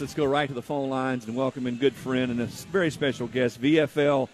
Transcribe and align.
Let's 0.00 0.12
go 0.12 0.24
right 0.24 0.48
to 0.48 0.54
the 0.54 0.60
phone 0.60 0.90
lines 0.90 1.24
and 1.26 1.36
welcome 1.36 1.68
in 1.68 1.76
good 1.76 1.94
friend 1.94 2.32
and 2.32 2.40
a 2.40 2.46
very 2.46 2.90
special 2.90 3.28
guest, 3.28 3.62
VFL 3.62 4.28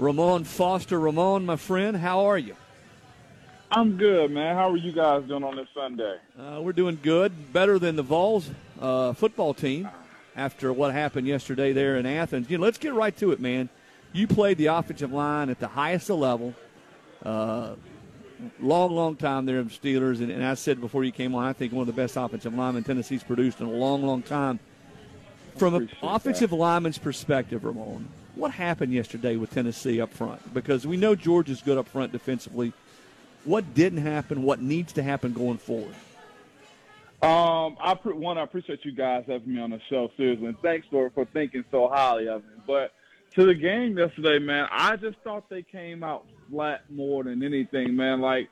Ramon 0.00 0.42
Foster. 0.42 0.98
Ramon, 0.98 1.46
my 1.46 1.54
friend, 1.54 1.96
how 1.96 2.26
are 2.26 2.36
you? 2.36 2.56
I'm 3.70 3.96
good, 3.96 4.32
man. 4.32 4.56
How 4.56 4.68
are 4.68 4.76
you 4.76 4.90
guys 4.90 5.22
doing 5.28 5.44
on 5.44 5.54
this 5.54 5.68
Sunday? 5.72 6.16
Uh, 6.36 6.60
we're 6.60 6.72
doing 6.72 6.98
good, 7.00 7.52
better 7.52 7.78
than 7.78 7.94
the 7.94 8.02
Vols 8.02 8.50
uh, 8.80 9.12
football 9.12 9.54
team 9.54 9.88
after 10.34 10.72
what 10.72 10.92
happened 10.92 11.28
yesterday 11.28 11.72
there 11.72 11.96
in 11.96 12.04
Athens. 12.04 12.50
You 12.50 12.58
know, 12.58 12.64
let's 12.64 12.78
get 12.78 12.92
right 12.92 13.16
to 13.18 13.30
it, 13.30 13.38
man. 13.38 13.68
You 14.12 14.26
played 14.26 14.58
the 14.58 14.66
offensive 14.66 15.12
line 15.12 15.50
at 15.50 15.60
the 15.60 15.68
highest 15.68 16.10
level. 16.10 16.52
Uh, 17.24 17.76
long, 18.58 18.90
long 18.90 19.14
time 19.14 19.46
there 19.46 19.60
in 19.60 19.68
the 19.68 19.72
Steelers, 19.72 20.18
and, 20.18 20.32
and 20.32 20.44
I 20.44 20.54
said 20.54 20.80
before 20.80 21.04
you 21.04 21.12
came 21.12 21.36
on, 21.36 21.44
I 21.44 21.52
think 21.52 21.72
one 21.72 21.82
of 21.82 21.86
the 21.86 21.92
best 21.92 22.16
offensive 22.16 22.52
linemen 22.52 22.82
Tennessee's 22.82 23.22
produced 23.22 23.60
in 23.60 23.68
a 23.68 23.70
long, 23.70 24.02
long 24.02 24.22
time. 24.22 24.58
From 25.60 25.74
an 25.74 25.90
offensive 26.02 26.50
that. 26.50 26.56
lineman's 26.56 26.98
perspective, 26.98 27.64
Ramon, 27.64 28.08
what 28.34 28.50
happened 28.50 28.92
yesterday 28.92 29.36
with 29.36 29.52
Tennessee 29.52 30.00
up 30.00 30.12
front? 30.12 30.54
Because 30.54 30.86
we 30.86 30.96
know 30.96 31.14
Georgia's 31.14 31.60
good 31.60 31.76
up 31.76 31.86
front 31.86 32.12
defensively. 32.12 32.72
What 33.44 33.74
didn't 33.74 33.98
happen? 33.98 34.42
What 34.42 34.62
needs 34.62 34.94
to 34.94 35.02
happen 35.02 35.34
going 35.34 35.58
forward? 35.58 35.94
Um, 37.22 37.76
I 37.78 37.94
one, 38.04 38.38
I 38.38 38.42
appreciate 38.42 38.82
you 38.84 38.92
guys 38.92 39.24
having 39.28 39.54
me 39.54 39.60
on 39.60 39.70
the 39.70 39.80
show, 39.90 40.10
seriously, 40.16 40.46
and 40.46 40.58
thanks 40.60 40.86
for 40.90 41.10
for 41.10 41.26
thinking 41.26 41.64
so 41.70 41.88
highly 41.88 42.28
of 42.28 42.42
me. 42.42 42.50
But 42.66 42.94
to 43.34 43.44
the 43.44 43.54
game 43.54 43.98
yesterday, 43.98 44.38
man, 44.38 44.66
I 44.72 44.96
just 44.96 45.18
thought 45.22 45.50
they 45.50 45.62
came 45.62 46.02
out 46.02 46.24
flat 46.50 46.90
more 46.90 47.24
than 47.24 47.42
anything, 47.42 47.94
man. 47.94 48.22
Like 48.22 48.48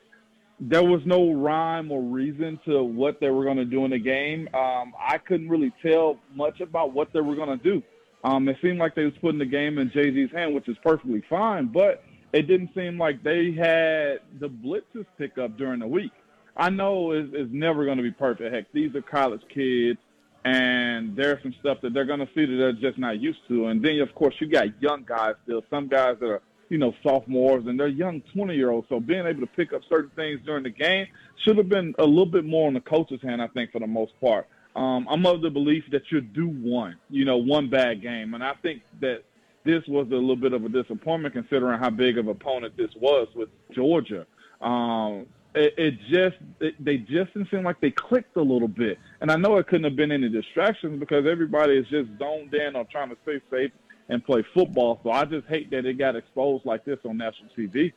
there 0.60 0.82
was 0.84 1.00
no 1.04 1.32
rhyme 1.32 1.92
or 1.92 2.02
reason 2.02 2.58
to 2.64 2.82
what 2.82 3.20
they 3.20 3.30
were 3.30 3.44
going 3.44 3.58
to 3.58 3.64
do 3.64 3.84
in 3.84 3.92
the 3.92 3.98
game. 3.98 4.48
Um, 4.54 4.92
I 4.98 5.18
couldn't 5.18 5.48
really 5.48 5.72
tell 5.82 6.18
much 6.34 6.60
about 6.60 6.92
what 6.92 7.12
they 7.12 7.20
were 7.20 7.36
going 7.36 7.56
to 7.56 7.62
do. 7.62 7.82
Um, 8.24 8.48
it 8.48 8.56
seemed 8.60 8.78
like 8.78 8.94
they 8.94 9.04
was 9.04 9.14
putting 9.20 9.38
the 9.38 9.46
game 9.46 9.78
in 9.78 9.90
JG's 9.90 10.32
hand, 10.32 10.54
which 10.54 10.68
is 10.68 10.76
perfectly 10.82 11.22
fine, 11.30 11.66
but 11.66 12.02
it 12.32 12.42
didn't 12.42 12.70
seem 12.74 12.98
like 12.98 13.22
they 13.22 13.52
had 13.52 14.18
the 14.40 14.48
blitzes 14.48 15.06
pick 15.16 15.38
up 15.38 15.56
during 15.56 15.80
the 15.80 15.86
week. 15.86 16.12
I 16.56 16.70
know 16.70 17.12
it's, 17.12 17.30
it's 17.32 17.52
never 17.52 17.84
going 17.84 17.98
to 17.98 18.02
be 18.02 18.10
perfect. 18.10 18.52
Heck, 18.52 18.72
these 18.72 18.94
are 18.96 19.02
college 19.02 19.42
kids, 19.54 20.00
and 20.44 21.16
there's 21.16 21.40
some 21.42 21.54
stuff 21.60 21.78
that 21.82 21.94
they're 21.94 22.04
going 22.04 22.18
to 22.18 22.28
see 22.34 22.44
that 22.44 22.56
they're 22.56 22.90
just 22.90 22.98
not 22.98 23.20
used 23.20 23.38
to. 23.46 23.68
And 23.68 23.82
then, 23.82 24.00
of 24.00 24.12
course, 24.16 24.34
you 24.40 24.48
got 24.48 24.82
young 24.82 25.04
guys 25.06 25.34
still. 25.44 25.62
Some 25.70 25.86
guys 25.86 26.16
that 26.18 26.26
are 26.26 26.42
you 26.68 26.78
know, 26.78 26.94
sophomores 27.02 27.66
and 27.66 27.78
they're 27.78 27.88
young 27.88 28.20
20 28.34 28.54
year 28.54 28.70
olds. 28.70 28.88
So 28.88 29.00
being 29.00 29.26
able 29.26 29.40
to 29.40 29.46
pick 29.46 29.72
up 29.72 29.82
certain 29.88 30.10
things 30.16 30.40
during 30.44 30.64
the 30.64 30.70
game 30.70 31.06
should 31.44 31.56
have 31.56 31.68
been 31.68 31.94
a 31.98 32.04
little 32.04 32.26
bit 32.26 32.44
more 32.44 32.66
on 32.66 32.74
the 32.74 32.80
coach's 32.80 33.22
hand, 33.22 33.40
I 33.40 33.48
think, 33.48 33.72
for 33.72 33.78
the 33.80 33.86
most 33.86 34.12
part. 34.20 34.46
Um, 34.76 35.08
I'm 35.10 35.24
of 35.26 35.40
the 35.40 35.50
belief 35.50 35.84
that 35.90 36.02
you 36.10 36.20
do 36.20 36.48
one, 36.48 36.96
you 37.10 37.24
know, 37.24 37.38
one 37.38 37.68
bad 37.68 38.02
game. 38.02 38.34
And 38.34 38.44
I 38.44 38.54
think 38.62 38.82
that 39.00 39.22
this 39.64 39.82
was 39.88 40.06
a 40.08 40.14
little 40.14 40.36
bit 40.36 40.52
of 40.52 40.64
a 40.64 40.68
disappointment 40.68 41.34
considering 41.34 41.78
how 41.78 41.90
big 41.90 42.18
of 42.18 42.26
an 42.26 42.32
opponent 42.32 42.76
this 42.76 42.90
was 43.00 43.28
with 43.34 43.48
Georgia. 43.72 44.26
Um, 44.60 45.26
it, 45.54 45.74
it 45.76 45.94
just, 46.10 46.36
it, 46.60 46.84
they 46.84 46.98
just 46.98 47.34
didn't 47.34 47.50
seem 47.50 47.64
like 47.64 47.80
they 47.80 47.90
clicked 47.90 48.36
a 48.36 48.42
little 48.42 48.68
bit. 48.68 48.98
And 49.20 49.30
I 49.30 49.36
know 49.36 49.56
it 49.56 49.66
couldn't 49.66 49.84
have 49.84 49.96
been 49.96 50.12
any 50.12 50.28
distractions 50.28 51.00
because 51.00 51.26
everybody 51.26 51.76
is 51.76 51.86
just 51.88 52.10
zoned 52.18 52.54
in 52.54 52.76
on 52.76 52.86
trying 52.86 53.08
to 53.08 53.16
stay 53.24 53.40
safe 53.50 53.72
and 54.08 54.24
play 54.24 54.44
football. 54.54 55.00
So 55.02 55.10
I 55.10 55.24
just 55.24 55.46
hate 55.46 55.70
that 55.70 55.84
it 55.86 55.98
got 55.98 56.16
exposed 56.16 56.64
like 56.64 56.84
this 56.84 56.98
on 57.04 57.16
national 57.18 57.50
TV. 57.56 57.92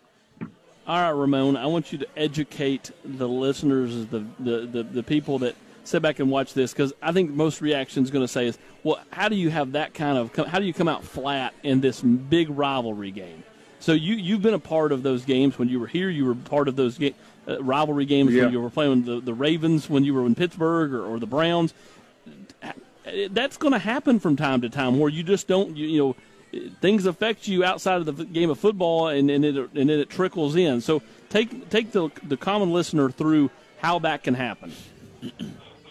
All 0.88 1.00
right, 1.02 1.10
Ramon, 1.10 1.58
I 1.58 1.68
want 1.68 1.92
you 1.92 2.00
to 2.00 2.08
educate 2.18 2.92
the 3.06 3.28
listeners, 3.28 4.08
the 4.08 4.26
the, 4.40 4.66
the, 4.66 4.84
the 4.84 5.04
people 5.04 5.40
that 5.40 5.56
sit 5.84 6.02
back 6.02 6.20
and 6.20 6.30
watch 6.30 6.54
this, 6.54 6.74
because 6.74 6.94
I 7.02 7.12
think 7.12 7.32
most 7.32 7.62
reaction 7.62 8.04
is 8.04 8.12
going 8.12 8.24
to 8.24 8.28
say 8.28 8.48
is, 8.48 8.58
well, 8.84 9.00
how 9.12 9.30
do 9.30 9.36
you 9.36 9.50
have 9.50 9.74
that 9.74 9.94
kind 9.94 10.18
of, 10.18 10.36
how 10.48 10.60
do 10.60 10.66
you 10.66 10.74
come 10.74 10.88
out 10.88 11.04
flat 11.04 11.54
in 11.64 11.82
this 11.82 12.02
big 12.02 12.50
rivalry 12.50 13.12
game? 13.12 13.44
So 13.80 13.94
you 13.94 14.14
you've 14.14 14.44
been 14.44 14.54
a 14.54 14.60
part 14.60 14.92
of 14.92 15.02
those 15.02 15.26
games 15.26 15.58
when 15.58 15.68
you 15.68 15.80
were 15.80 15.88
here. 15.88 16.10
You 16.10 16.26
were 16.26 16.36
part 16.36 16.68
of 16.68 16.76
those 16.76 17.00
ga- 17.00 17.16
uh, 17.48 17.64
rivalry 17.64 18.06
games 18.06 18.32
yeah. 18.32 18.44
when 18.44 18.54
you 18.54 18.62
were 18.62 18.70
playing 18.70 19.06
the 19.06 19.20
the 19.20 19.34
Ravens 19.34 19.90
when 19.90 20.04
you 20.04 20.14
were 20.14 20.26
in 20.28 20.36
Pittsburgh 20.36 20.94
or, 20.94 21.04
or 21.04 21.20
the 21.20 21.26
Browns 21.26 21.74
that's 23.32 23.58
going 23.58 23.74
to 23.74 23.80
happen 23.80 24.20
from 24.20 24.36
time 24.36 24.62
to 24.62 24.70
time 24.70 25.00
where 25.00 25.10
you 25.10 25.24
just 25.24 25.48
don't 25.48 25.76
you, 25.76 25.88
you 25.88 26.00
know 26.00 26.16
things 26.82 27.06
affect 27.06 27.48
you 27.48 27.64
outside 27.64 28.06
of 28.08 28.18
the 28.18 28.26
game 28.26 28.50
of 28.50 28.60
football 28.60 29.08
and, 29.08 29.30
and 29.30 29.46
it 29.46 29.56
and 29.56 29.90
then 29.90 30.00
it 30.00 30.10
trickles 30.10 30.56
in. 30.56 30.82
So 30.82 31.02
take 31.30 31.70
take 31.70 31.92
the 31.92 32.10
the 32.24 32.38
common 32.38 32.72
listener 32.74 33.10
through 33.10 33.50
how 33.78 34.00
that 34.00 34.24
can 34.24 34.34
happen. 34.34 34.74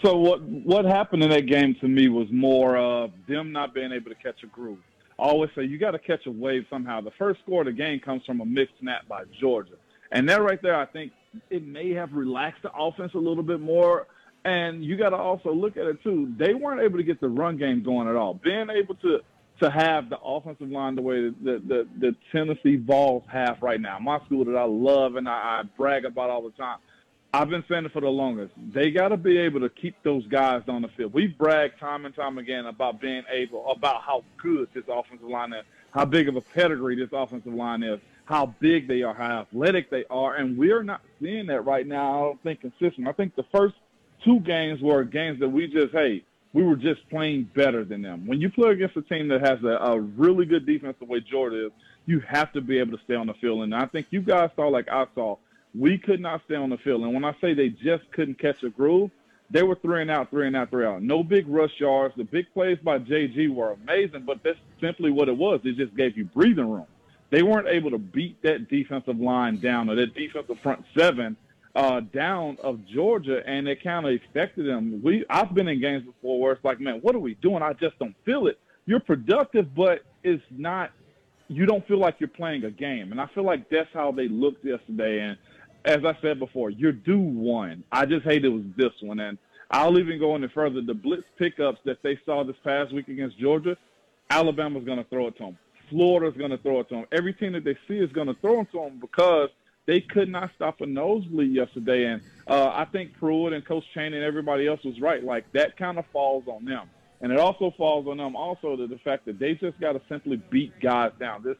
So 0.01 0.17
what 0.17 0.41
what 0.41 0.85
happened 0.85 1.23
in 1.23 1.29
that 1.29 1.47
game 1.47 1.75
to 1.81 1.87
me 1.87 2.09
was 2.09 2.27
more 2.31 2.77
of 2.77 3.11
them 3.27 3.51
not 3.51 3.73
being 3.73 3.91
able 3.91 4.09
to 4.09 4.15
catch 4.15 4.43
a 4.43 4.47
groove. 4.47 4.79
I 5.19 5.23
always 5.23 5.51
say 5.55 5.63
you 5.63 5.77
got 5.77 5.91
to 5.91 5.99
catch 5.99 6.25
a 6.25 6.31
wave 6.31 6.65
somehow. 6.69 7.01
The 7.01 7.11
first 7.11 7.41
score 7.41 7.61
of 7.61 7.67
the 7.67 7.73
game 7.73 7.99
comes 7.99 8.25
from 8.25 8.41
a 8.41 8.45
mixed 8.45 8.75
snap 8.79 9.07
by 9.07 9.23
Georgia, 9.39 9.75
and 10.11 10.27
that 10.29 10.41
right 10.41 10.61
there, 10.61 10.75
I 10.75 10.85
think 10.85 11.11
it 11.49 11.65
may 11.65 11.91
have 11.91 12.13
relaxed 12.13 12.63
the 12.63 12.71
offense 12.73 13.13
a 13.13 13.19
little 13.19 13.43
bit 13.43 13.59
more 13.59 14.07
and 14.43 14.83
you 14.83 14.97
got 14.97 15.09
to 15.09 15.17
also 15.17 15.53
look 15.53 15.77
at 15.77 15.85
it 15.85 16.01
too. 16.03 16.33
They 16.37 16.53
weren't 16.53 16.81
able 16.81 16.97
to 16.97 17.03
get 17.03 17.21
the 17.21 17.29
run 17.29 17.57
game 17.57 17.83
going 17.83 18.07
at 18.07 18.15
all. 18.15 18.33
Being 18.33 18.69
able 18.69 18.95
to 18.95 19.19
to 19.61 19.69
have 19.69 20.09
the 20.09 20.19
offensive 20.19 20.71
line 20.71 20.95
the 20.95 21.01
way 21.03 21.29
that 21.29 21.43
the, 21.43 21.61
the, 21.67 21.87
the 21.99 22.15
Tennessee 22.31 22.77
Vols 22.77 23.23
have 23.31 23.61
right 23.61 23.79
now, 23.79 23.99
my 23.99 24.19
school 24.25 24.43
that 24.45 24.55
I 24.55 24.63
love 24.63 25.17
and 25.17 25.29
I, 25.29 25.33
I 25.33 25.63
brag 25.77 26.05
about 26.05 26.31
all 26.31 26.41
the 26.41 26.51
time. 26.51 26.79
I've 27.33 27.49
been 27.49 27.63
saying 27.69 27.85
it 27.85 27.93
for 27.93 28.01
the 28.01 28.09
longest. 28.09 28.53
They 28.73 28.91
got 28.91 29.09
to 29.09 29.17
be 29.17 29.37
able 29.37 29.61
to 29.61 29.69
keep 29.69 29.95
those 30.03 30.25
guys 30.27 30.63
on 30.67 30.81
the 30.81 30.89
field. 30.89 31.13
We 31.13 31.27
brag 31.27 31.77
time 31.79 32.05
and 32.05 32.13
time 32.13 32.39
again 32.39 32.65
about 32.65 32.99
being 32.99 33.23
able, 33.31 33.71
about 33.71 34.01
how 34.01 34.23
good 34.41 34.67
this 34.73 34.83
offensive 34.89 35.27
line 35.27 35.53
is, 35.53 35.63
how 35.91 36.05
big 36.05 36.27
of 36.27 36.35
a 36.35 36.41
pedigree 36.41 36.95
this 36.95 37.09
offensive 37.13 37.53
line 37.53 37.83
is, 37.83 37.99
how 38.25 38.47
big 38.59 38.87
they 38.87 39.03
are, 39.03 39.13
how 39.13 39.41
athletic 39.41 39.89
they 39.89 40.03
are, 40.09 40.35
and 40.35 40.57
we're 40.57 40.83
not 40.83 41.01
seeing 41.21 41.45
that 41.47 41.61
right 41.61 41.87
now. 41.87 42.15
I 42.15 42.21
don't 42.25 42.43
think 42.43 42.61
consistent. 42.61 43.07
I 43.07 43.11
think 43.13 43.35
the 43.35 43.45
first 43.53 43.75
two 44.23 44.39
games 44.41 44.81
were 44.81 45.03
games 45.03 45.39
that 45.39 45.49
we 45.49 45.67
just, 45.67 45.91
hey, 45.93 46.23
we 46.53 46.63
were 46.63 46.75
just 46.75 47.07
playing 47.09 47.49
better 47.55 47.83
than 47.83 48.01
them. 48.01 48.27
When 48.27 48.41
you 48.41 48.49
play 48.49 48.71
against 48.71 48.97
a 48.97 49.01
team 49.01 49.27
that 49.29 49.41
has 49.41 49.63
a, 49.63 49.77
a 49.77 49.99
really 49.99 50.45
good 50.45 50.65
defense 50.65 50.95
the 50.99 51.05
way 51.05 51.21
Georgia 51.21 51.67
is, 51.67 51.71
you 52.05 52.19
have 52.27 52.51
to 52.53 52.61
be 52.61 52.79
able 52.79 52.97
to 52.97 53.03
stay 53.05 53.15
on 53.15 53.27
the 53.27 53.33
field. 53.35 53.63
And 53.63 53.73
I 53.73 53.85
think 53.85 54.07
you 54.09 54.21
guys 54.21 54.49
saw, 54.55 54.67
like 54.67 54.89
I 54.89 55.05
saw, 55.15 55.37
we 55.73 55.97
could 55.97 56.19
not 56.19 56.41
stay 56.45 56.55
on 56.55 56.69
the 56.69 56.77
field. 56.77 57.03
And 57.03 57.13
when 57.13 57.23
I 57.23 57.33
say 57.39 57.53
they 57.53 57.69
just 57.69 58.03
couldn't 58.11 58.39
catch 58.39 58.61
a 58.63 58.69
groove, 58.69 59.11
they 59.49 59.63
were 59.63 59.75
three 59.75 60.01
and 60.01 60.11
out, 60.11 60.29
three 60.29 60.47
and 60.47 60.55
out, 60.55 60.69
three 60.69 60.85
out. 60.85 61.01
No 61.01 61.23
big 61.23 61.47
rush 61.47 61.79
yards. 61.79 62.13
The 62.17 62.23
big 62.23 62.51
plays 62.53 62.77
by 62.83 62.99
JG 62.99 63.53
were 63.53 63.73
amazing, 63.73 64.23
but 64.25 64.39
that's 64.43 64.59
simply 64.81 65.11
what 65.11 65.29
it 65.29 65.37
was. 65.37 65.61
It 65.63 65.77
just 65.77 65.95
gave 65.95 66.17
you 66.17 66.25
breathing 66.25 66.69
room. 66.69 66.87
They 67.29 67.43
weren't 67.43 67.67
able 67.67 67.91
to 67.91 67.97
beat 67.97 68.41
that 68.43 68.69
defensive 68.69 69.19
line 69.19 69.59
down 69.61 69.89
or 69.89 69.95
that 69.95 70.13
defensive 70.15 70.59
front 70.59 70.83
seven– 70.97 71.37
uh, 71.75 72.01
down 72.01 72.57
of 72.63 72.85
Georgia, 72.85 73.41
and 73.45 73.67
it 73.67 73.83
kind 73.83 74.05
of 74.05 74.13
affected 74.13 74.67
them. 74.67 75.01
We 75.03 75.25
I've 75.29 75.53
been 75.53 75.67
in 75.67 75.79
games 75.79 76.03
before 76.05 76.39
where 76.39 76.51
it's 76.53 76.63
like, 76.63 76.79
man, 76.79 76.99
what 77.01 77.15
are 77.15 77.19
we 77.19 77.35
doing? 77.35 77.61
I 77.61 77.73
just 77.73 77.97
don't 77.99 78.15
feel 78.25 78.47
it. 78.47 78.59
You're 78.85 78.99
productive, 78.99 79.73
but 79.73 80.01
it's 80.23 80.43
not. 80.49 80.91
You 81.47 81.65
don't 81.65 81.85
feel 81.87 81.97
like 81.97 82.15
you're 82.19 82.29
playing 82.29 82.63
a 82.63 82.71
game, 82.71 83.11
and 83.11 83.19
I 83.19 83.27
feel 83.27 83.43
like 83.43 83.69
that's 83.69 83.89
how 83.93 84.11
they 84.11 84.27
looked 84.27 84.63
yesterday. 84.65 85.19
And 85.19 85.37
as 85.85 86.05
I 86.05 86.17
said 86.21 86.39
before, 86.39 86.69
you're 86.69 86.91
due 86.91 87.19
one. 87.19 87.83
I 87.91 88.05
just 88.05 88.23
hate 88.23 88.45
it 88.45 88.49
was 88.49 88.63
this 88.77 88.93
one, 89.01 89.19
and 89.19 89.37
I'll 89.69 89.97
even 89.99 90.19
go 90.19 90.35
any 90.35 90.47
further. 90.47 90.81
The 90.81 90.93
blitz 90.93 91.25
pickups 91.37 91.79
that 91.85 92.01
they 92.03 92.19
saw 92.25 92.43
this 92.43 92.55
past 92.63 92.93
week 92.93 93.07
against 93.07 93.37
Georgia, 93.37 93.77
Alabama's 94.29 94.85
going 94.85 94.97
to 94.97 95.03
throw 95.05 95.27
it 95.27 95.37
to 95.37 95.45
them. 95.45 95.57
Florida's 95.89 96.37
going 96.37 96.51
to 96.51 96.57
throw 96.57 96.79
it 96.79 96.89
to 96.89 96.95
them. 96.95 97.05
Every 97.11 97.33
team 97.33 97.51
that 97.53 97.65
they 97.65 97.77
see 97.87 97.97
is 97.97 98.11
going 98.11 98.27
to 98.27 98.35
throw 98.35 98.61
it 98.61 98.71
to 98.71 98.79
them 98.79 98.99
because 98.99 99.49
they 99.85 100.01
could 100.01 100.29
not 100.29 100.51
stop 100.55 100.81
a 100.81 100.85
nosebleed 100.85 101.53
yesterday. 101.53 102.05
And 102.05 102.21
uh, 102.47 102.71
I 102.73 102.85
think 102.85 103.13
Pruitt 103.17 103.53
and 103.53 103.65
Coach 103.65 103.83
Chaney 103.93 104.15
and 104.15 104.25
everybody 104.25 104.67
else 104.67 104.83
was 104.83 104.99
right. 104.99 105.23
Like 105.23 105.51
that 105.53 105.77
kind 105.77 105.97
of 105.97 106.05
falls 106.13 106.43
on 106.47 106.65
them. 106.65 106.89
And 107.21 107.31
it 107.31 107.39
also 107.39 107.73
falls 107.77 108.07
on 108.07 108.17
them 108.17 108.35
also 108.35 108.75
to 108.75 108.87
the 108.87 108.97
fact 108.99 109.25
that 109.25 109.39
they 109.39 109.53
just 109.53 109.79
got 109.79 109.93
to 109.93 110.01
simply 110.09 110.37
beat 110.49 110.79
guys 110.79 111.11
down. 111.19 111.43
This 111.43 111.57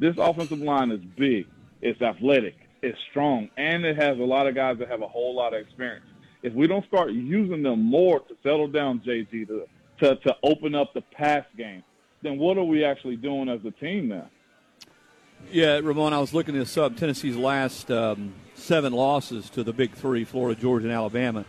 this 0.00 0.16
offensive 0.18 0.58
line 0.58 0.90
is 0.90 1.00
big, 1.16 1.46
it's 1.80 2.02
athletic, 2.02 2.56
it's 2.82 2.98
strong, 3.10 3.48
and 3.56 3.84
it 3.84 3.96
has 3.96 4.18
a 4.18 4.24
lot 4.24 4.48
of 4.48 4.56
guys 4.56 4.78
that 4.78 4.88
have 4.88 5.02
a 5.02 5.08
whole 5.08 5.36
lot 5.36 5.54
of 5.54 5.60
experience. 5.60 6.04
If 6.42 6.52
we 6.52 6.66
don't 6.66 6.84
start 6.86 7.12
using 7.12 7.62
them 7.62 7.80
more 7.80 8.18
to 8.18 8.36
settle 8.42 8.66
down 8.66 9.00
JG 9.06 9.46
to 9.46 9.66
to, 10.00 10.16
to 10.16 10.36
open 10.42 10.74
up 10.74 10.92
the 10.94 11.00
pass 11.00 11.44
game, 11.56 11.84
then 12.22 12.38
what 12.38 12.58
are 12.58 12.64
we 12.64 12.84
actually 12.84 13.16
doing 13.16 13.48
as 13.48 13.60
a 13.64 13.70
team 13.70 14.08
now? 14.08 14.28
Yeah, 15.50 15.80
Ramon, 15.82 16.12
I 16.12 16.18
was 16.18 16.34
looking 16.34 16.54
this 16.54 16.76
up. 16.76 16.96
Tennessee's 16.96 17.36
last 17.36 17.90
um, 17.90 18.34
seven 18.54 18.92
losses 18.92 19.50
to 19.50 19.62
the 19.62 19.72
big 19.72 19.92
three, 19.92 20.24
Florida, 20.24 20.60
Georgia, 20.60 20.86
and 20.86 20.94
Alabama, 20.94 21.44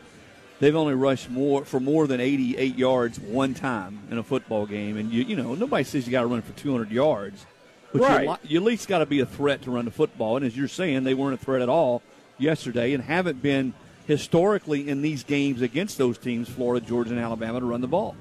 they've 0.59 0.75
only 0.75 0.93
rushed 0.93 1.29
more 1.29 1.65
for 1.65 1.79
more 1.79 2.07
than 2.07 2.19
88 2.19 2.77
yards 2.77 3.19
one 3.19 3.53
time 3.53 3.99
in 4.11 4.17
a 4.17 4.23
football 4.23 4.65
game. 4.65 4.97
And, 4.97 5.11
you, 5.11 5.23
you 5.23 5.35
know, 5.35 5.55
nobody 5.55 5.83
says 5.83 6.05
you 6.05 6.11
got 6.11 6.21
to 6.21 6.27
run 6.27 6.41
for 6.41 6.53
200 6.53 6.91
yards. 6.91 7.45
But 7.91 8.01
right. 8.01 8.27
you, 8.43 8.49
you 8.49 8.59
at 8.59 8.65
least 8.65 8.87
got 8.87 8.99
to 8.99 9.05
be 9.05 9.21
a 9.21 9.25
threat 9.25 9.61
to 9.63 9.71
run 9.71 9.85
the 9.85 9.91
football. 9.91 10.37
And 10.37 10.45
as 10.45 10.55
you're 10.55 10.67
saying, 10.67 11.03
they 11.03 11.13
weren't 11.13 11.41
a 11.41 11.43
threat 11.43 11.61
at 11.61 11.69
all 11.69 12.01
yesterday 12.37 12.93
and 12.93 13.03
haven't 13.03 13.41
been 13.41 13.73
historically 14.05 14.87
in 14.89 15.01
these 15.01 15.23
games 15.23 15.61
against 15.61 15.97
those 15.97 16.17
teams, 16.17 16.49
Florida, 16.49 16.85
Georgia, 16.85 17.11
and 17.11 17.19
Alabama, 17.19 17.59
to 17.59 17.65
run 17.65 17.81
the 17.81 17.87
ball. 17.87 18.15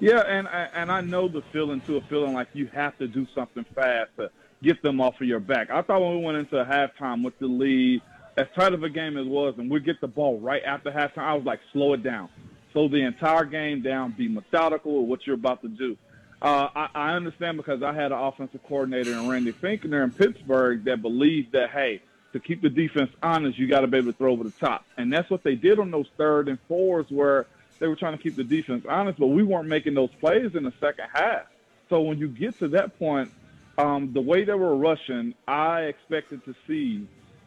Yeah, 0.00 0.20
and 0.20 0.46
and 0.48 0.92
I 0.92 1.00
know 1.00 1.28
the 1.28 1.42
feeling 1.52 1.80
too, 1.80 1.96
a 1.96 2.00
feeling 2.02 2.32
like 2.32 2.48
you 2.52 2.66
have 2.68 2.96
to 2.98 3.08
do 3.08 3.26
something 3.34 3.64
fast 3.74 4.10
to 4.16 4.30
get 4.62 4.80
them 4.82 5.00
off 5.00 5.20
of 5.20 5.26
your 5.26 5.40
back. 5.40 5.70
I 5.70 5.82
thought 5.82 6.00
when 6.00 6.18
we 6.18 6.24
went 6.24 6.38
into 6.38 6.56
halftime 6.56 7.24
with 7.24 7.38
the 7.38 7.46
lead, 7.46 8.02
as 8.36 8.46
tight 8.54 8.74
of 8.74 8.84
a 8.84 8.88
game 8.88 9.16
as 9.16 9.26
it 9.26 9.30
was, 9.30 9.54
and 9.58 9.70
we 9.70 9.80
get 9.80 10.00
the 10.00 10.06
ball 10.06 10.38
right 10.38 10.62
after 10.64 10.90
halftime, 10.90 11.24
I 11.24 11.34
was 11.34 11.44
like, 11.44 11.60
slow 11.72 11.94
it 11.94 12.02
down. 12.02 12.28
Slow 12.72 12.88
the 12.88 13.02
entire 13.02 13.44
game 13.44 13.82
down. 13.82 14.12
Be 14.12 14.28
methodical 14.28 15.00
with 15.00 15.08
what 15.08 15.26
you're 15.26 15.34
about 15.34 15.62
to 15.62 15.68
do. 15.68 15.96
Uh, 16.40 16.68
I, 16.74 16.88
I 16.94 17.10
understand 17.14 17.56
because 17.56 17.82
I 17.82 17.92
had 17.92 18.12
an 18.12 18.18
offensive 18.18 18.62
coordinator 18.62 19.12
in 19.12 19.28
Randy 19.28 19.52
Fichtner 19.52 20.04
in 20.04 20.12
Pittsburgh 20.12 20.84
that 20.84 21.02
believed 21.02 21.52
that, 21.52 21.70
hey, 21.70 22.00
to 22.32 22.38
keep 22.38 22.62
the 22.62 22.68
defense 22.68 23.10
honest, 23.22 23.58
you 23.58 23.66
got 23.66 23.80
to 23.80 23.88
be 23.88 23.98
able 23.98 24.12
to 24.12 24.18
throw 24.18 24.32
over 24.32 24.44
the 24.44 24.52
top. 24.52 24.84
And 24.96 25.12
that's 25.12 25.28
what 25.30 25.42
they 25.42 25.56
did 25.56 25.80
on 25.80 25.90
those 25.90 26.06
third 26.16 26.48
and 26.48 26.58
fours 26.68 27.06
where 27.08 27.46
they 27.78 27.88
were 27.88 27.96
trying 27.96 28.16
to 28.16 28.22
keep 28.22 28.36
the 28.36 28.44
defense 28.44 28.84
honest, 28.88 29.18
but 29.18 29.28
we 29.28 29.42
weren't 29.42 29.68
making 29.68 29.94
those 29.94 30.10
plays 30.20 30.54
in 30.54 30.64
the 30.64 30.72
second 30.80 31.06
half. 31.12 31.42
So 31.88 32.00
when 32.00 32.18
you 32.18 32.28
get 32.28 32.58
to 32.58 32.68
that 32.68 32.98
point, 32.98 33.30
um, 33.78 34.12
the 34.12 34.20
way 34.20 34.44
they 34.44 34.54
were 34.54 34.76
rushing, 34.76 35.34
I 35.46 35.82
expected 35.82 36.44
to 36.44 36.54
see 36.66 37.06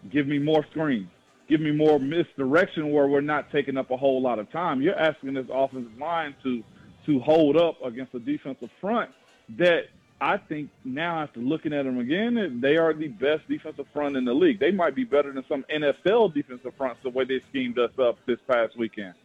give 0.09 0.27
me 0.27 0.39
more 0.39 0.65
screens, 0.71 1.09
give 1.47 1.61
me 1.61 1.71
more 1.71 1.99
misdirection 1.99 2.91
where 2.91 3.07
we're 3.07 3.21
not 3.21 3.51
taking 3.51 3.77
up 3.77 3.91
a 3.91 3.97
whole 3.97 4.21
lot 4.21 4.39
of 4.39 4.49
time. 4.51 4.81
You're 4.81 4.97
asking 4.97 5.33
this 5.33 5.47
offensive 5.51 5.97
line 5.99 6.35
to 6.43 6.63
to 7.05 7.19
hold 7.19 7.57
up 7.57 7.83
against 7.83 8.13
a 8.13 8.19
defensive 8.19 8.69
front 8.79 9.09
that 9.57 9.85
I 10.21 10.37
think 10.37 10.69
now 10.85 11.19
after 11.19 11.39
looking 11.39 11.73
at 11.73 11.85
them 11.85 11.97
again, 11.97 12.59
they 12.61 12.77
are 12.77 12.93
the 12.93 13.07
best 13.07 13.47
defensive 13.47 13.87
front 13.91 14.15
in 14.15 14.23
the 14.23 14.33
league. 14.33 14.59
They 14.59 14.71
might 14.71 14.93
be 14.93 15.03
better 15.03 15.33
than 15.33 15.43
some 15.49 15.65
NFL 15.73 16.35
defensive 16.35 16.73
fronts 16.77 16.99
the 17.01 17.09
way 17.09 17.23
they 17.23 17.41
schemed 17.49 17.79
us 17.79 17.91
up 17.97 18.19
this 18.27 18.37
past 18.47 18.77
weekend. 18.77 19.15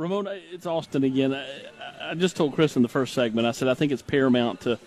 Ramon, 0.00 0.28
it's 0.50 0.64
Austin 0.64 1.04
again. 1.04 1.34
I, 1.34 1.46
I 2.00 2.14
just 2.14 2.34
told 2.34 2.54
Chris 2.54 2.74
in 2.74 2.80
the 2.80 2.88
first 2.88 3.12
segment. 3.12 3.46
I 3.46 3.50
said 3.50 3.68
I 3.68 3.74
think 3.74 3.92
it's 3.92 4.00
paramount 4.00 4.62
to 4.62 4.78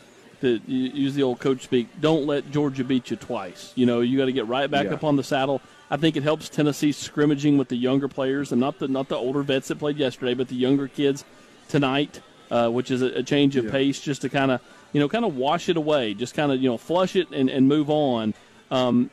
to 0.42 0.60
use 0.66 1.14
the 1.14 1.22
old 1.22 1.40
coach 1.40 1.62
speak. 1.62 1.88
Don't 2.02 2.26
let 2.26 2.50
Georgia 2.50 2.84
beat 2.84 3.12
you 3.12 3.16
twice. 3.16 3.72
You 3.76 3.86
know, 3.86 4.02
you 4.02 4.18
got 4.18 4.26
to 4.26 4.34
get 4.34 4.48
right 4.48 4.70
back 4.70 4.88
yeah. 4.88 4.94
up 4.94 5.04
on 5.04 5.16
the 5.16 5.24
saddle. 5.24 5.62
I 5.90 5.98
think 5.98 6.18
it 6.18 6.24
helps 6.24 6.50
Tennessee 6.50 6.92
scrimmaging 6.92 7.58
with 7.60 7.70
the 7.70 7.78
younger 7.78 8.08
players 8.08 8.52
and 8.52 8.60
not 8.60 8.80
the 8.80 8.88
not 8.88 9.08
the 9.08 9.16
older 9.16 9.44
vets 9.44 9.68
that 9.68 9.78
played 9.78 9.98
yesterday, 9.98 10.34
but 10.34 10.48
the 10.48 10.56
younger 10.56 10.88
kids 10.88 11.24
tonight, 11.70 12.20
uh, 12.50 12.70
which 12.70 12.90
is 12.90 13.04
a, 13.04 13.20
a 13.20 13.24
change 13.24 13.56
of 13.56 13.66
yeah. 13.66 13.72
pace, 13.72 14.02
just 14.02 14.24
to 14.24 14.30
kind 14.30 14.50
of 14.50 14.62
you 14.94 15.00
know 15.00 15.08
kind 15.08 15.26
of 15.26 15.38
wash 15.38 15.70
it 15.70 15.78
away, 15.78 16.16
just 16.16 16.34
kind 16.34 16.52
of 16.52 16.60
you 16.60 16.68
know 16.68 16.80
flush 16.80 17.16
it 17.16 17.30
and, 17.30 17.52
and 17.52 17.68
move 17.68 17.92
on. 17.92 18.34
Um, 18.72 19.12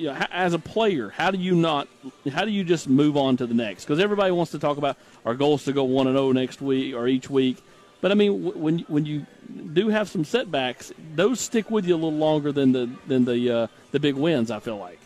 you 0.00 0.06
know, 0.06 0.26
as 0.30 0.54
a 0.54 0.58
player, 0.58 1.10
how 1.10 1.30
do 1.30 1.38
you 1.38 1.54
not? 1.54 1.86
How 2.32 2.44
do 2.46 2.50
you 2.50 2.64
just 2.64 2.88
move 2.88 3.16
on 3.16 3.36
to 3.36 3.46
the 3.46 3.54
next? 3.54 3.84
Because 3.84 4.00
everybody 4.00 4.32
wants 4.32 4.52
to 4.52 4.58
talk 4.58 4.78
about 4.78 4.96
our 5.26 5.34
goals 5.34 5.64
to 5.64 5.72
go 5.72 5.84
one 5.84 6.06
and 6.06 6.16
zero 6.16 6.28
oh 6.28 6.32
next 6.32 6.62
week 6.62 6.94
or 6.94 7.06
each 7.06 7.28
week. 7.28 7.58
But 8.00 8.10
I 8.10 8.14
mean, 8.14 8.58
when 8.58 8.78
when 8.80 9.04
you 9.04 9.26
do 9.74 9.88
have 9.90 10.08
some 10.08 10.24
setbacks, 10.24 10.90
those 11.14 11.38
stick 11.38 11.70
with 11.70 11.86
you 11.86 11.94
a 11.94 11.96
little 11.96 12.12
longer 12.12 12.50
than 12.50 12.72
the 12.72 12.90
than 13.06 13.26
the 13.26 13.50
uh, 13.50 13.66
the 13.92 14.00
big 14.00 14.14
wins. 14.14 14.50
I 14.50 14.58
feel 14.58 14.78
like. 14.78 14.98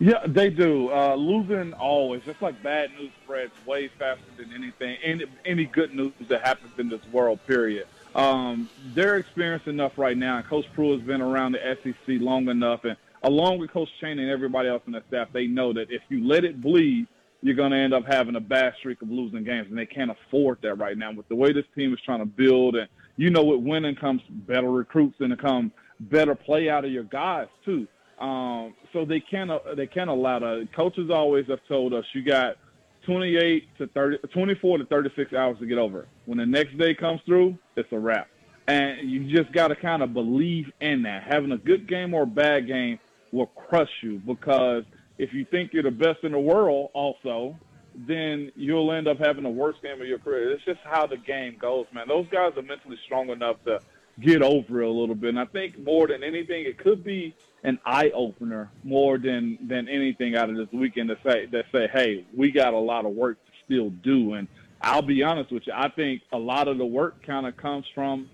Yeah, 0.00 0.24
they 0.26 0.50
do. 0.50 0.92
Uh, 0.92 1.14
losing 1.16 1.72
always, 1.72 2.22
just 2.22 2.40
like 2.40 2.62
bad 2.62 2.90
news 2.96 3.10
spreads 3.24 3.52
way 3.66 3.88
faster 3.98 4.22
than 4.36 4.52
anything, 4.52 4.96
any, 5.02 5.24
any 5.44 5.64
good 5.64 5.92
news 5.92 6.12
that 6.28 6.42
happens 6.42 6.78
in 6.78 6.88
this 6.88 7.00
world, 7.10 7.40
period. 7.48 7.88
Um, 8.14 8.68
they're 8.94 9.16
experienced 9.16 9.66
enough 9.66 9.98
right 9.98 10.16
now, 10.16 10.36
and 10.36 10.46
Coach 10.46 10.66
Pruitt 10.72 11.00
has 11.00 11.06
been 11.06 11.20
around 11.20 11.52
the 11.52 11.76
SEC 11.82 12.20
long 12.20 12.48
enough, 12.48 12.84
and 12.84 12.96
along 13.22 13.58
with 13.58 13.70
Coach 13.70 13.88
Chaney 14.00 14.22
and 14.22 14.30
everybody 14.30 14.68
else 14.68 14.82
on 14.86 14.92
the 14.92 15.02
staff, 15.08 15.28
they 15.32 15.46
know 15.46 15.72
that 15.72 15.90
if 15.90 16.02
you 16.08 16.26
let 16.26 16.44
it 16.44 16.60
bleed, 16.60 17.06
you're 17.42 17.54
going 17.54 17.70
to 17.70 17.78
end 17.78 17.94
up 17.94 18.04
having 18.06 18.36
a 18.36 18.40
bad 18.40 18.74
streak 18.78 19.00
of 19.02 19.10
losing 19.10 19.44
games, 19.44 19.68
and 19.68 19.78
they 19.78 19.86
can't 19.86 20.10
afford 20.10 20.58
that 20.62 20.74
right 20.74 20.98
now 20.98 21.12
with 21.12 21.28
the 21.28 21.36
way 21.36 21.52
this 21.52 21.64
team 21.76 21.92
is 21.92 22.00
trying 22.00 22.18
to 22.18 22.26
build. 22.26 22.76
And 22.76 22.88
you 23.16 23.30
know, 23.30 23.44
with 23.44 23.60
winning 23.60 23.96
comes 23.96 24.22
better 24.28 24.70
recruits 24.70 25.16
and 25.20 25.32
it 25.32 25.40
come 25.40 25.72
better 26.00 26.34
play 26.34 26.68
out 26.68 26.84
of 26.84 26.90
your 26.90 27.04
guys 27.04 27.48
too. 27.64 27.86
Um, 28.18 28.74
so 28.92 29.04
they 29.04 29.20
can't 29.20 29.50
they 29.76 29.86
can't 29.86 30.10
allow 30.10 30.40
that. 30.40 30.68
Coaches 30.74 31.10
always 31.10 31.46
have 31.46 31.60
told 31.68 31.94
us 31.94 32.04
you 32.12 32.22
got 32.22 32.56
28 33.04 33.78
to 33.78 33.86
30, 33.86 34.18
24 34.28 34.78
to 34.78 34.84
36 34.84 35.32
hours 35.32 35.58
to 35.58 35.66
get 35.66 35.78
over. 35.78 36.06
When 36.26 36.38
the 36.38 36.46
next 36.46 36.76
day 36.76 36.94
comes 36.94 37.20
through, 37.24 37.56
it's 37.76 37.90
a 37.92 37.98
wrap. 37.98 38.28
And 38.66 39.08
you 39.08 39.34
just 39.34 39.52
got 39.52 39.68
to 39.68 39.76
kind 39.76 40.02
of 40.02 40.12
believe 40.12 40.70
in 40.80 41.02
that. 41.02 41.22
Having 41.22 41.52
a 41.52 41.56
good 41.56 41.88
game 41.88 42.12
or 42.12 42.24
a 42.24 42.26
bad 42.26 42.66
game 42.66 42.98
will 43.32 43.46
crush 43.46 43.90
you 44.02 44.18
because 44.18 44.84
if 45.18 45.32
you 45.32 45.44
think 45.44 45.72
you're 45.72 45.82
the 45.82 45.90
best 45.90 46.22
in 46.22 46.32
the 46.32 46.38
world, 46.38 46.90
also, 46.94 47.56
then 47.94 48.52
you'll 48.54 48.92
end 48.92 49.08
up 49.08 49.18
having 49.18 49.42
the 49.42 49.50
worst 49.50 49.82
game 49.82 50.00
of 50.00 50.06
your 50.06 50.18
career. 50.18 50.52
It's 50.52 50.64
just 50.64 50.80
how 50.84 51.06
the 51.06 51.16
game 51.16 51.56
goes, 51.60 51.86
man. 51.92 52.06
Those 52.08 52.26
guys 52.30 52.52
are 52.56 52.62
mentally 52.62 52.98
strong 53.04 53.30
enough 53.30 53.56
to 53.64 53.80
get 54.20 54.42
over 54.42 54.82
it 54.82 54.88
a 54.88 54.90
little 54.90 55.14
bit. 55.14 55.30
And 55.30 55.40
I 55.40 55.44
think 55.46 55.78
more 55.78 56.06
than 56.06 56.22
anything, 56.22 56.64
it 56.64 56.78
could 56.78 57.02
be 57.02 57.34
an 57.64 57.78
eye 57.84 58.10
opener 58.14 58.70
more 58.84 59.18
than 59.18 59.58
than 59.66 59.88
anything 59.88 60.36
out 60.36 60.48
of 60.48 60.56
this 60.56 60.68
weekend 60.72 61.08
to 61.08 61.18
say 61.26 61.46
that 61.46 61.64
say, 61.72 61.88
hey, 61.92 62.24
we 62.36 62.52
got 62.52 62.72
a 62.72 62.78
lot 62.78 63.04
of 63.04 63.12
work 63.12 63.38
to 63.46 63.52
still 63.64 63.90
do. 63.90 64.34
And 64.34 64.46
I'll 64.80 65.02
be 65.02 65.22
honest 65.24 65.50
with 65.50 65.66
you, 65.66 65.72
I 65.74 65.88
think 65.88 66.22
a 66.32 66.38
lot 66.38 66.68
of 66.68 66.78
the 66.78 66.86
work 66.86 67.26
kind 67.26 67.46
of 67.46 67.56
comes 67.56 67.84
from 67.94 68.28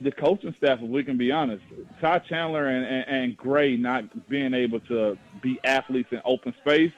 the 0.00 0.10
coaching 0.10 0.54
staff. 0.58 0.78
If 0.82 0.88
we 0.88 1.04
can 1.04 1.16
be 1.16 1.32
honest, 1.32 1.62
Ty 2.00 2.20
Chandler 2.20 2.66
and, 2.66 2.84
and, 2.84 3.04
and 3.08 3.36
Gray 3.36 3.76
not 3.76 4.28
being 4.28 4.54
able 4.54 4.80
to 4.80 5.16
be 5.40 5.58
athletes 5.64 6.08
in 6.12 6.20
open 6.24 6.54
space. 6.60 6.92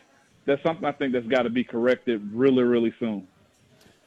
That's 0.47 0.63
something 0.63 0.85
I 0.85 0.93
think 0.93 1.13
that's 1.13 1.27
got 1.27 1.43
to 1.43 1.51
be 1.51 1.63
corrected 1.63 2.31
really, 2.33 2.63
really 2.63 2.95
soon. 2.99 3.29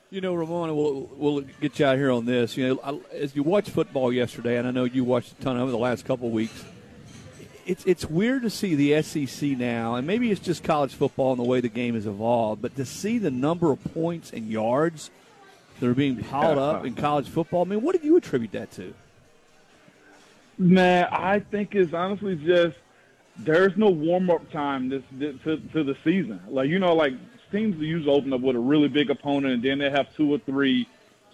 You 0.10 0.20
know, 0.20 0.34
Ramon, 0.34 0.76
we'll, 0.76 1.10
we'll 1.16 1.40
get 1.62 1.80
you 1.80 1.86
out 1.86 1.98
here 1.98 2.12
on 2.12 2.26
this. 2.26 2.58
You 2.58 2.80
know, 2.84 3.02
as 3.14 3.36
you 3.36 3.44
watched 3.44 3.70
football 3.70 4.12
yesterday, 4.12 4.58
and 4.58 4.68
I 4.68 4.72
know 4.72 4.84
you 4.84 5.06
watched 5.06 5.32
a 5.32 5.36
ton 5.36 5.58
it 5.58 5.66
the 5.68 5.78
last 5.78 6.04
couple 6.04 6.28
of 6.28 6.34
weeks. 6.34 6.66
It's 7.66 7.86
it's 7.86 8.06
weird 8.06 8.42
to 8.42 8.50
see 8.50 8.76
the 8.76 9.02
SEC 9.04 9.52
now, 9.52 9.96
and 9.96 10.06
maybe 10.06 10.32
it's 10.32 10.42
just 10.42 10.64
college 10.64 10.96
football 10.96 11.32
and 11.32 11.40
the 11.40 11.48
way 11.48 11.62
the 11.62 11.70
game 11.70 11.94
has 11.94 12.08
evolved. 12.08 12.62
But 12.62 12.76
to 12.76 12.86
see 12.86 13.20
the 13.20 13.32
number 13.32 13.72
of 13.72 13.82
points 13.94 14.34
and 14.34 14.50
yards 14.50 15.12
that 15.82 15.90
are 15.90 15.96
being 15.96 16.24
piled 16.24 16.60
up 16.60 16.86
in 16.86 16.94
college 16.94 17.28
football, 17.28 17.64
I 17.64 17.66
mean, 17.66 17.82
what 17.82 18.00
do 18.00 18.08
you 18.08 18.16
attribute 18.16 18.52
that 18.54 18.72
to? 18.74 18.94
Man, 20.58 21.08
I 21.12 21.40
think 21.40 21.74
it's 21.76 21.94
honestly 21.94 22.36
just 22.36 22.78
there's 23.38 23.76
no 23.76 23.90
warm 23.90 24.30
up 24.30 24.50
time 24.52 24.90
this, 24.90 25.02
this 25.12 25.36
to, 25.44 25.58
to 25.58 25.84
the 25.84 25.98
season. 26.04 26.40
Like 26.48 26.70
you 26.70 26.78
know, 26.78 26.94
like 26.94 27.14
teams 27.52 27.78
usually 27.80 28.16
open 28.16 28.32
up 28.32 28.42
with 28.42 28.56
a 28.56 28.60
really 28.60 28.88
big 28.88 29.10
opponent, 29.10 29.56
and 29.56 29.64
then 29.64 29.80
they 29.80 29.90
have 29.90 30.16
two 30.16 30.32
or 30.32 30.38
three 30.38 30.88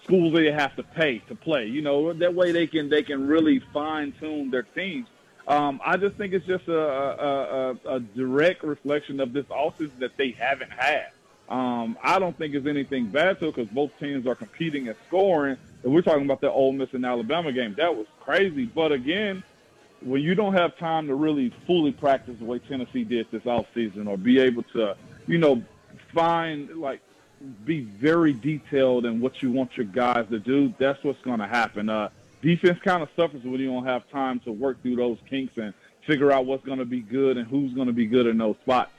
schools 0.03 0.33
they 0.33 0.50
have 0.50 0.75
to 0.77 0.83
pay 0.83 1.19
to 1.27 1.35
play. 1.35 1.65
You 1.65 1.81
know, 1.81 2.13
that 2.13 2.33
way 2.33 2.53
they 2.53 2.67
can 2.67 2.89
they 2.89 3.03
can 3.03 3.27
really 3.27 3.60
fine 3.74 4.13
tune 4.13 4.50
their 4.50 4.63
teams. 4.63 5.07
Um, 5.45 5.81
I 5.86 5.98
just 5.98 6.15
think 6.15 6.33
it's 6.33 6.45
just 6.45 6.67
a, 6.67 6.77
a, 6.77 7.72
a, 7.72 7.95
a 7.95 8.00
direct 8.00 8.63
reflection 8.63 9.19
of 9.19 9.33
this 9.33 9.45
offseason 9.45 10.00
that 10.00 10.15
they 10.15 10.31
haven't 10.31 10.72
had. 10.72 11.07
Um, 11.50 11.98
I 12.04 12.20
don't 12.20 12.38
think 12.38 12.54
it's 12.56 12.68
anything 12.68 13.08
bad 13.08 13.39
to 13.39 13.48
it 13.48 13.56
because 13.56 13.74
both 13.74 13.98
teams 14.00 14.27
are 14.27 14.36
competing 14.36 14.88
and 14.88 14.98
scoring. 15.08 15.58
And 15.84 15.94
we're 15.94 16.01
talking 16.01 16.25
about 16.25 16.42
the 16.42 16.51
Ole 16.51 16.74
Miss 16.74 16.94
and 16.94 17.06
Alabama 17.06 17.51
game. 17.51 17.74
That 17.77 17.96
was 17.96 18.08
crazy. 18.20 18.66
But 18.66 18.92
again, 18.92 19.44
when 20.01 20.22
you 20.22 20.36
don't 20.36 20.54
have 20.54 20.77
time 20.77 21.08
to 21.08 21.16
really 21.16 21.51
fully 21.66 21.92
practice 21.92 22.38
the 22.39 22.46
way 22.46 22.60
Tennessee 22.60 23.04
did 23.04 23.32
this 23.32 23.44
offseason 23.44 24.08
or 24.08 24.18
be 24.18 24.39
able 24.39 24.63
to, 24.74 24.96
you 25.25 25.38
know, 25.38 25.63
find 26.13 26.75
like 26.77 27.01
be 27.66 27.82
very 27.82 28.34
detailed 28.34 29.06
in 29.06 29.20
what 29.20 29.42
you 29.42 29.51
want 29.51 29.77
your 29.77 29.86
guys 29.86 30.27
to 30.30 30.39
do, 30.39 30.74
that's 30.77 31.04
what's 31.04 31.22
going 31.22 31.39
to 31.39 31.48
happen. 31.48 31.89
Uh, 31.89 32.10
defense 32.42 32.80
kind 32.82 33.04
of 33.04 33.10
suffers 33.16 33.44
when 33.44 33.60
you 33.60 33.68
don't 33.68 33.86
have 33.86 34.10
time 34.10 34.39
to 34.42 34.51
work 34.51 34.82
through 34.82 34.96
those 34.96 35.18
kinks 35.30 35.58
and 35.58 35.74
figure 36.06 36.32
out 36.32 36.46
what's 36.46 36.66
going 36.66 36.80
to 36.80 36.86
be 36.86 37.01
good 37.01 37.38
and 37.38 37.48
who's 37.48 37.74
going 37.74 37.88
to 37.88 37.94
be 37.94 38.06
good 38.06 38.27
in 38.27 38.38
those 38.38 38.56
spots. 38.63 38.92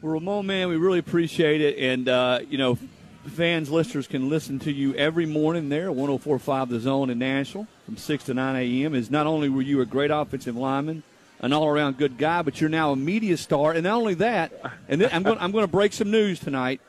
Well, 0.00 0.12
Ramon, 0.12 0.46
man, 0.46 0.68
we 0.68 0.76
really 0.76 1.00
appreciate 1.00 1.60
it. 1.60 1.76
And, 1.76 2.08
uh, 2.08 2.38
you 2.48 2.56
know, 2.56 2.78
fans, 3.26 3.68
listeners 3.68 4.06
can 4.06 4.28
listen 4.28 4.60
to 4.60 4.72
you 4.72 4.94
every 4.94 5.26
morning 5.26 5.70
there 5.70 5.86
at 5.86 5.94
1045 5.96 6.68
The 6.68 6.78
Zone 6.78 7.10
in 7.10 7.18
Nashville 7.18 7.66
from 7.84 7.96
6 7.96 8.24
to 8.24 8.34
9 8.34 8.54
a.m. 8.54 8.94
Is 8.94 9.10
not 9.10 9.26
only 9.26 9.48
were 9.48 9.60
you 9.60 9.80
a 9.80 9.86
great 9.86 10.12
offensive 10.12 10.54
lineman, 10.54 11.02
an 11.40 11.52
all-around 11.52 11.98
good 11.98 12.16
guy, 12.16 12.42
but 12.42 12.60
you're 12.60 12.70
now 12.70 12.92
a 12.92 12.96
media 12.96 13.36
star. 13.36 13.72
And 13.72 13.82
not 13.82 13.96
only 13.96 14.14
that, 14.14 14.52
and 14.88 15.02
I'm 15.02 15.24
going 15.24 15.38
I'm 15.40 15.50
going 15.50 15.64
to 15.64 15.70
break 15.70 15.92
some 15.92 16.12
news 16.12 16.38
tonight. 16.38 16.80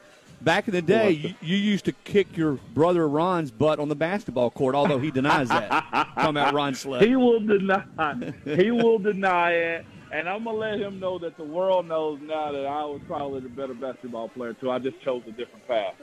Back 0.42 0.68
in 0.68 0.76
the 0.76 0.82
day, 0.82 1.10
you, 1.12 1.34
you, 1.42 1.58
used 1.58 1.86
to 1.86 1.92
kick 1.92 2.38
your 2.38 2.54
brother 2.74 3.10
Ron's 3.10 3.52
butt 3.52 3.80
on 3.80 3.90
the 3.90 3.96
basketball 3.96 4.52
court, 4.52 4.74
although 4.74 5.00
he 5.00 5.12
denies 5.12 5.50
that. 5.50 5.70
Talking 5.92 6.30
about 6.30 6.54
Ron 6.54 6.76
Slay. 6.76 7.08
He 7.08 7.16
will 7.16 7.42
deny. 7.42 8.34
He 8.46 8.72
will 8.72 9.00
deny 9.00 9.52
it. 9.52 9.86
And 10.12 10.28
I'm 10.28 10.44
gonna 10.44 10.58
let 10.58 10.80
him 10.80 11.00
know 11.00 11.20
that 11.20 11.38
the 11.38 11.44
world 11.44 11.88
knows 11.88 12.20
now 12.22 12.52
that 12.52 12.66
I 12.66 12.84
was 12.86 13.02
probably 13.08 13.42
the 13.42 13.50
better 13.50 13.74
basketball 13.74 14.30
player 14.30 14.54
too. 14.54 14.72
I 14.72 14.80
just 14.80 15.00
chose 15.02 15.22
a 15.28 15.32
different 15.32 15.68
path. 15.68 15.94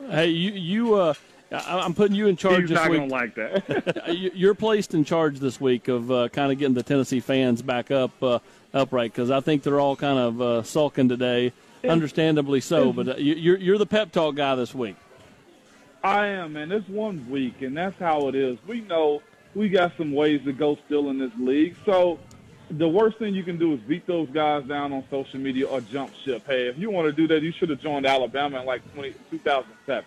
hey, 0.10 0.28
you 0.28 0.52
you 0.52 0.94
uh, 0.94 1.14
I'm 1.50 1.94
putting 1.94 2.16
you 2.16 2.26
in 2.26 2.36
charge 2.36 2.60
He's 2.60 2.68
this 2.70 2.76
not 2.76 2.90
week. 2.90 3.00
Gonna 3.00 3.12
like 3.12 3.34
that. 3.34 4.32
You're 4.34 4.54
placed 4.54 4.94
in 4.94 5.04
charge 5.04 5.38
this 5.40 5.60
week 5.60 5.88
of 5.88 6.10
uh, 6.10 6.28
kind 6.28 6.52
of 6.52 6.58
getting 6.58 6.74
the 6.74 6.82
Tennessee 6.82 7.20
fans 7.20 7.62
back 7.62 7.90
up 7.90 8.20
uh, 8.22 8.38
upright 8.72 9.12
because 9.12 9.30
I 9.30 9.40
think 9.40 9.62
they're 9.62 9.80
all 9.80 9.96
kind 9.96 10.18
of 10.18 10.42
uh, 10.42 10.62
sulking 10.62 11.08
today, 11.08 11.52
understandably 11.84 12.60
so. 12.60 12.92
But 12.92 13.08
uh, 13.08 13.14
you're 13.16 13.58
you're 13.58 13.78
the 13.78 13.86
pep 13.86 14.12
talk 14.12 14.36
guy 14.36 14.54
this 14.54 14.74
week. 14.74 14.96
I 16.04 16.26
am, 16.28 16.52
man. 16.52 16.70
It's 16.70 16.88
one 16.88 17.28
week, 17.28 17.62
and 17.62 17.76
that's 17.76 17.98
how 17.98 18.28
it 18.28 18.36
is. 18.36 18.58
We 18.66 18.80
know 18.82 19.22
we 19.56 19.68
got 19.68 19.96
some 19.96 20.12
ways 20.12 20.40
to 20.44 20.52
go 20.52 20.78
still 20.86 21.10
in 21.10 21.18
this 21.18 21.32
league. 21.38 21.76
So 21.84 22.18
the 22.70 22.88
worst 22.88 23.18
thing 23.18 23.34
you 23.34 23.42
can 23.44 23.58
do 23.58 23.74
is 23.74 23.80
beat 23.80 24.06
those 24.06 24.28
guys 24.30 24.64
down 24.64 24.92
on 24.92 25.04
social 25.10 25.38
media 25.38 25.66
or 25.66 25.80
jump 25.80 26.12
ship. 26.24 26.42
Hey, 26.46 26.66
if 26.68 26.78
you 26.78 26.90
want 26.90 27.06
to 27.06 27.12
do 27.12 27.26
that, 27.28 27.42
you 27.42 27.52
should 27.52 27.70
have 27.70 27.80
joined 27.80 28.06
Alabama 28.06 28.60
in 28.60 28.66
like 28.66 28.82
20, 28.94 29.14
2007. 29.30 30.04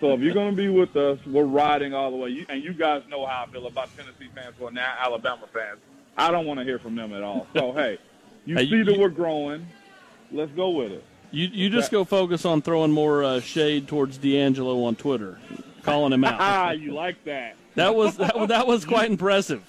So 0.00 0.12
if 0.14 0.20
you're 0.20 0.32
going 0.34 0.50
to 0.50 0.56
be 0.56 0.68
with 0.68 0.96
us, 0.96 1.18
we're 1.26 1.44
riding 1.44 1.92
all 1.94 2.10
the 2.10 2.16
way. 2.16 2.30
You, 2.30 2.46
and 2.48 2.62
you 2.62 2.72
guys 2.72 3.02
know 3.08 3.26
how 3.26 3.44
I 3.46 3.52
feel 3.52 3.66
about 3.66 3.94
Tennessee 3.96 4.28
fans 4.34 4.54
or 4.60 4.70
now 4.70 4.94
Alabama 4.98 5.46
fans. 5.52 5.78
I 6.16 6.30
don't 6.30 6.46
want 6.46 6.58
to 6.60 6.64
hear 6.64 6.78
from 6.78 6.94
them 6.94 7.12
at 7.12 7.22
all. 7.22 7.46
So 7.54 7.72
hey, 7.72 7.98
you 8.46 8.56
Hey, 8.56 8.64
see 8.68 8.76
you- 8.76 8.84
that 8.84 8.98
we're 8.98 9.08
growing. 9.08 9.66
Let's 10.32 10.52
go 10.52 10.70
with 10.70 10.92
it. 10.92 11.04
You 11.30 11.48
you 11.52 11.68
just 11.68 11.90
go 11.90 12.04
focus 12.04 12.44
on 12.44 12.62
throwing 12.62 12.92
more 12.92 13.24
uh, 13.24 13.40
shade 13.40 13.88
towards 13.88 14.18
D'Angelo 14.18 14.84
on 14.84 14.94
Twitter, 14.94 15.38
calling 15.82 16.12
him 16.12 16.24
out. 16.24 16.36
Ah, 16.40 16.70
you 16.70 16.92
like 16.92 17.22
that? 17.24 17.56
that 17.74 17.94
was 17.94 18.16
that, 18.18 18.38
was- 18.38 18.48
that 18.50 18.66
was 18.66 18.84
quite 18.84 19.10
impressive. 19.10 19.62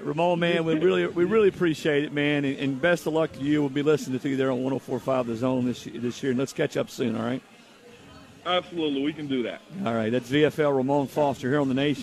Ramon, 0.00 0.38
man, 0.38 0.64
we 0.64 0.74
really 0.74 1.06
we 1.06 1.24
really 1.24 1.48
appreciate 1.48 2.04
it, 2.04 2.12
man, 2.12 2.44
and, 2.44 2.58
and 2.58 2.80
best 2.80 3.06
of 3.06 3.12
luck 3.12 3.32
to 3.32 3.40
you. 3.40 3.60
We'll 3.60 3.70
be 3.70 3.82
listening 3.82 4.18
to 4.18 4.28
you 4.28 4.36
there 4.36 4.50
on 4.50 4.58
104.5 4.58 5.26
The 5.26 5.36
Zone 5.36 5.66
this 5.66 5.84
this 5.84 6.22
year, 6.22 6.32
and 6.32 6.38
let's 6.38 6.52
catch 6.52 6.76
up 6.76 6.90
soon. 6.90 7.16
All 7.16 7.22
right. 7.22 7.42
Absolutely, 8.46 9.02
we 9.02 9.12
can 9.12 9.26
do 9.26 9.42
that. 9.42 9.60
All 9.84 9.94
right. 9.94 10.10
That's 10.10 10.30
VFL 10.30 10.74
Ramon 10.74 11.06
Foster 11.06 11.48
here 11.48 11.60
on 11.60 11.68
the 11.68 11.74
Nation. 11.74 11.98